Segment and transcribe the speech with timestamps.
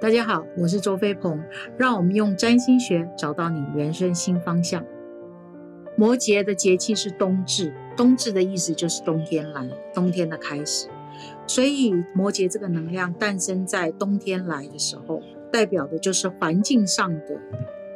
[0.00, 1.40] 大家好，我是周飞鹏，
[1.78, 4.84] 让我们用占星学找到你人生新方向。
[5.96, 10.88] 摩羯的节气是冬至，冬至的意思就是冬天来，冬天的开始。
[11.46, 15.22] 所以摩羯这个能量诞生在冬天来的时候，
[15.52, 17.40] 代表的就是环境上的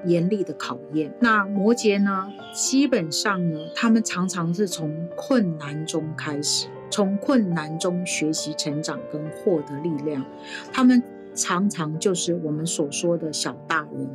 [0.07, 1.13] 严厉的考验。
[1.21, 10.25] 那摩羯呢，基本上呢，他们常常是从困难中开始，从困难中学习成长跟获得力量。
[10.73, 11.03] 他们
[11.39, 14.11] 常常就是我们所说的小大人，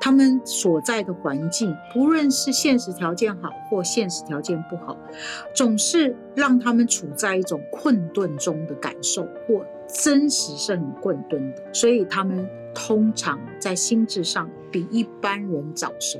[0.00, 4.96] 他们所在的环境，不论是现实条件好或现实条件不好，
[5.54, 11.62] 总是让他们处在一种困顿中的感受，或真实是很困顿的。
[11.74, 16.18] 所以他们通常在心智上比一般人早熟，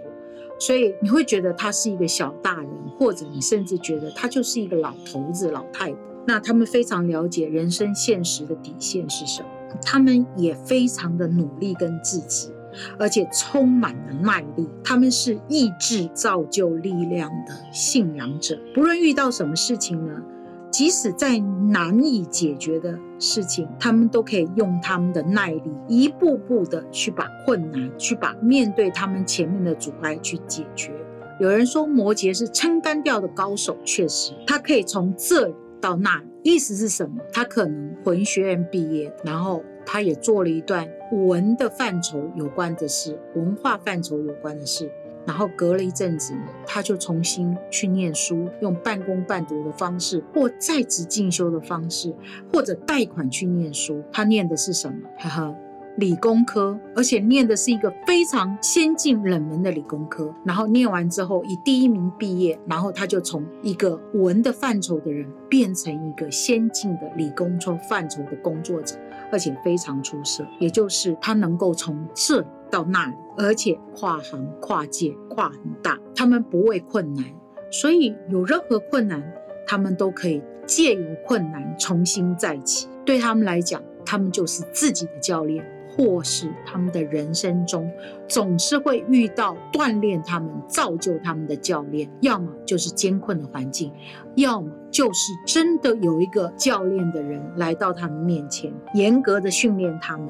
[0.58, 2.68] 所以你会觉得他是一个小大人，
[2.98, 5.98] 或者你甚至觉得他就是一个老头子、老太婆。
[6.26, 9.48] 那他们非常了解人生现实的底线是什么。
[9.82, 12.50] 他们也非常的努力跟自己，
[12.98, 14.68] 而且充满了耐力。
[14.84, 18.58] 他们是意志造就力量的信仰者。
[18.74, 20.22] 不论遇到什么事情呢，
[20.70, 30.92] 即使在难以解决的事情，他们都可以用他们的耐力，一步步的去把困难，去把面对他们前面的阻碍去解决。
[31.40, 36.22] 有人说摩羯是撑杆掉的高手，确实，他可以从这里到那。
[36.42, 37.20] 意思是什么？
[37.32, 44.90] 他可能魂学院毕业，然后他也做了一段文的范畴有关的事，文化范畴有关的事，
[45.26, 46.32] 然后隔了一阵子，
[46.66, 52.14] 他就重新去念书，用半工半读的方式，或在职进修的方式，
[52.50, 54.02] 或者贷款去念书。
[54.10, 54.96] 他念的是什么？
[55.18, 55.54] 呵呵。
[55.96, 60.34] 理工科，而且念的是一个非常先进、冷门的理工科。
[60.44, 68.96] 然后念完之后，以第一名毕业，然后他就从一个文的范畴的人，变成一个先进的理工科范畴的工作者，
[69.30, 70.46] 而且非常出色。
[70.58, 75.98] 也就是他能够从这到那里，而且跨行、跨界、跨很大。
[76.14, 77.24] 他们不畏困难，
[77.70, 79.22] 所以有任何困难，
[79.66, 82.88] 他们都可以借由困难重新再起。
[83.04, 85.64] 对他们来讲，他们就是自己的教练。
[85.90, 87.90] 或是他们的人生中，
[88.28, 93.92] 总是会遇到锻炼他们、造就他们的教练，要么就是艰困的环境，
[94.36, 100.28] 要么就是真的有一个教练的人来到他们面前，严格的训练他们，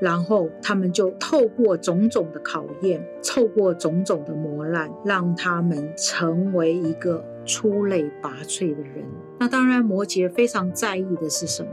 [0.00, 9.04] 然后他们就透过种种的考验，透过种种的磨难，让他们成为一个出类拔萃的人。
[9.38, 11.70] 那当然，摩羯非常在意的是什么？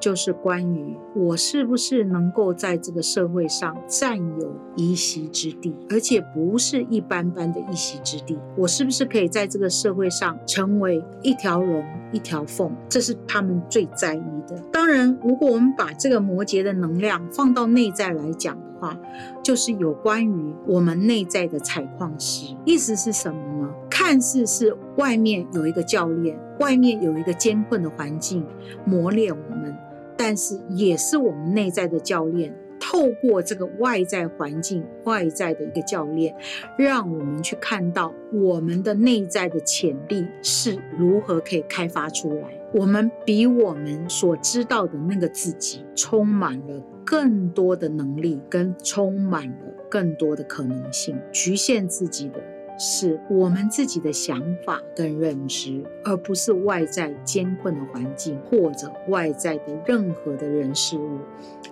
[0.00, 8.38] 就是关于我是不是能够在这个社会上占有一席之地，而且不是一般般的一席之地。
[8.56, 12.70] 我是不是可以在这个社会上成为一条龙、一条缝？
[12.88, 14.58] 这是他们最在意的。
[14.72, 18.98] 当然，如果我们把这个摩羯的能量放到内在来讲的话，
[19.42, 22.54] 就是有关于我们内在的采矿石。
[22.66, 23.72] 意思是什么呢？
[23.88, 28.44] 看似是外面有一个教练，外面有一个艰困的环境
[28.84, 29.74] 磨练我们。
[30.16, 36.34] 但是也是我们内在的教练，透过这个外在环境、外在的一个教练，
[36.78, 42.60] 让我们去看到我们的内在的潜力是如何可以开发出来。
[42.72, 51.16] 我们比我们所知道的那个自己，充满了更多的能力，跟充满了更多的可能性。
[51.32, 52.53] 局限自己的。
[52.78, 61.18] 是我们自己的想法跟认知，而不是外在艰困的环境或者外在的任何的人事物。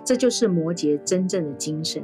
[0.05, 2.03] 这就是摩羯真正的精神。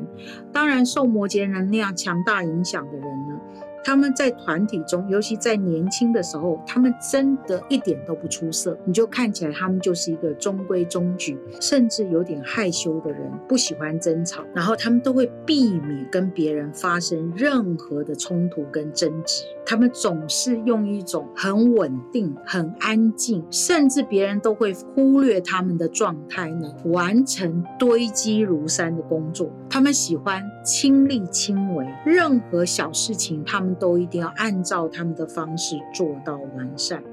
[0.52, 3.40] 当然，受摩羯能量强大影响的人呢？
[3.90, 8.78] 他们在团体中，尤其在年轻的时候，他们真的一点都不出色。
[8.86, 19.44] 你就看起来他们就是一个中规中矩，甚至有点害羞的人，不喜欢争吵，然后他们都会避免跟别人发生任何的冲突跟争执。
[19.66, 29.52] 他们总是用一种很稳定、很安静，甚至别人都会忽略他们的状态呢，完成堆积如山的工作。
[29.68, 37.04] 他们喜欢亲力亲为，任何小事情他们都一定要按照他们的方式做到完善。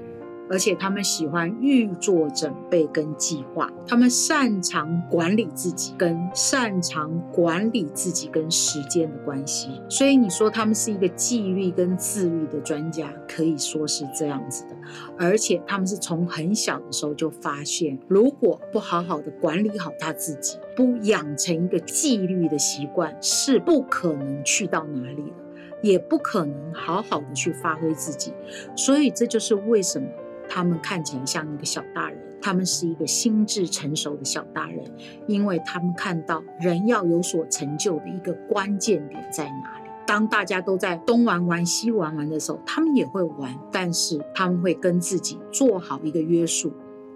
[0.48, 9.82] 而且他们喜欢预做准备跟计划，他们擅长管理自己，跟擅长管理自己跟时间的关系。
[9.88, 14.76] 所以你说他们是一个纪律跟自律的专家，可以说是这样子的。
[15.18, 25.32] 而且他们是从很小的时候就发现，如果不好好的管理好他自己，不养成一个纪律的习惯，是不可能去到哪里的，
[25.82, 28.32] 也不可能好好的去发挥自己。
[28.76, 30.08] 所以这就是为什么。
[30.48, 32.18] 他们看起来像一个小大人。
[32.40, 34.84] 他们是一个心智成熟的小大人，
[35.26, 39.90] 因为他们看到人要有所成就的一个关键点在哪里。
[40.06, 46.72] 当大家都在东玩玩西玩玩的时候，他们也会玩，但是他们会跟自己做好一个约束。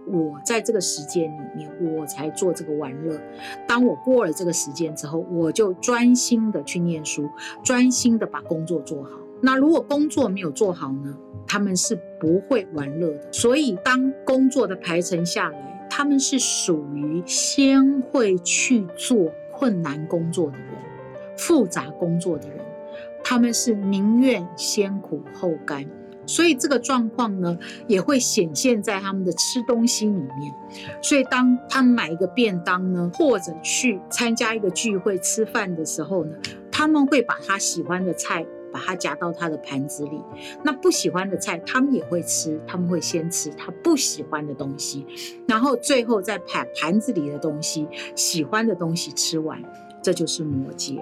[0.06, 3.20] 我在这个时间里面，我才做这个玩乐。
[3.66, 7.28] 当我过了这个时间之后，我就专心的去念书，
[7.62, 9.10] 专心的把工作做好。
[9.40, 11.16] 那如果工作没有做好呢？
[11.46, 13.32] 他们是不会玩乐的。
[13.32, 20.68] 所以当工作的排程下来，他们是属于先会去做困难工作的人，
[21.36, 22.58] 复杂工作的人。
[23.24, 25.84] 他们是宁愿先苦后甘，
[26.30, 30.54] 所以这个状况呢，也会显现在他们的吃东西里面。
[31.02, 36.36] 所以当他们买一个便当呢，或者去参加一个聚会吃饭的时候呢，
[36.70, 40.22] 他们会把他喜欢的菜把它夹到他的盘子里。
[40.62, 45.04] 那不喜欢的菜，他们也会吃，他们会先吃他不喜欢的东西，
[45.48, 49.60] 然后最后再把盘子里的东西、喜欢的东西吃完。
[50.02, 50.98] 这就是摩羯。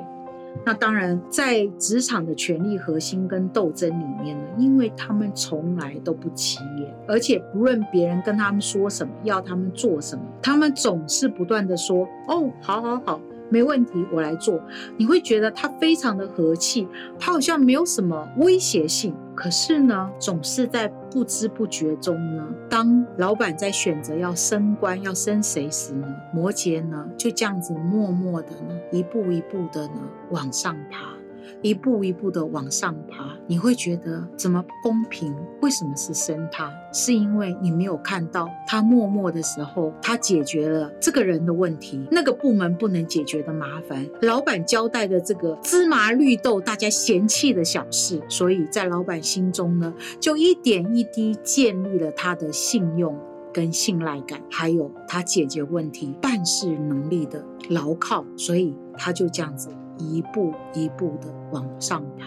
[0.64, 14.60] 那当然，在职场的权力核心跟斗争里面呢，因为他们从来都不起眼，而且不论别人跟他们说什么，要他们做什么，他们总是不断的说：“哦，好好好，没问题，我来做。”
[14.99, 16.87] 你会觉得他非常的和气，
[17.19, 19.14] 他好像没有什么威胁性。
[19.40, 30.00] 可是呢，总是在不知不觉中呢，当老板在选择要升官要升谁时呢，摩羯呢就这样子默默的呢，一步一步的呢
[30.31, 31.18] 往上爬。
[31.62, 35.34] 一步一步的往上爬，你会觉得怎么公平？
[35.60, 36.72] 为什么是生他？
[36.93, 53.19] 是因为你没有看到他默默的时候，他解决了这个人的问题，那个部门不能解决的麻烦，老板交代的这个芝麻绿豆大家嫌弃的小事，所以在老板心中呢，就一点一滴建立了他的信用
[53.52, 59.69] 跟信赖感，还有他解决问题办事能力的牢靠，所以他就这样子。
[59.99, 62.27] 一步一步的往上爬，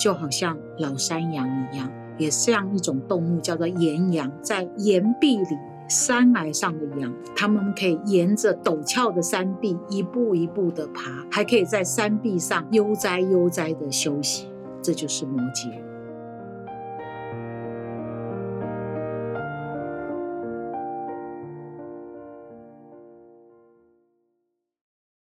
[0.00, 5.56] 就好像老山羊一样，也像一种动物，叫做岩羊，在岩壁里、
[5.88, 14.48] 山崖上的羊，它们可以沿着陡峭的山壁一步一步的爬，还可以在山壁上悠哉悠哉的休息。
[14.82, 15.70] 这就是摩羯。